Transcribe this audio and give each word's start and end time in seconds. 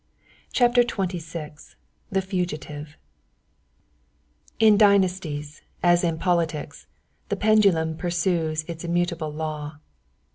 CHAPTER 0.51 0.81
XXVI 0.81 1.75
THE 2.11 2.23
FUGITIVE 2.23 2.97
In 4.59 4.75
dynasties, 4.75 5.61
as 5.83 6.03
in 6.03 6.17
politics, 6.17 6.87
the 7.29 7.35
pendulum 7.35 7.95
pursues 7.95 8.63
its 8.67 8.83
immutable 8.83 9.31
law. 9.31 9.77